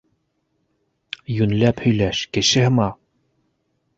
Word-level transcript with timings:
Йүнләп 1.33 1.85
һөйләш, 1.85 2.21
кеше 2.37 2.65
һымаҡ! 2.69 2.99